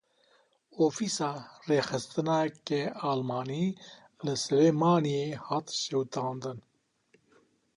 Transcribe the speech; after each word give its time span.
Ofîsa 0.85 1.31
rêxistineke 1.67 2.81
Almanî 3.11 3.65
li 4.25 4.35
Silêmaniyê 4.43 5.29
hat 5.47 5.67
şewitandin. 5.81 6.59